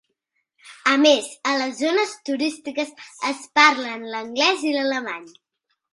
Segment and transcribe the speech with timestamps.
[0.93, 2.95] A més, a les zones turístiques,
[3.33, 5.33] es parlen l'anglès i l'alemany.